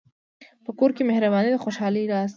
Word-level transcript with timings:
په 0.65 0.71
کور 0.79 0.91
کې 0.95 1.03
مهرباني 1.09 1.49
د 1.51 1.57
خوشحالۍ 1.63 2.03
راز 2.11 2.27
دی. 2.29 2.29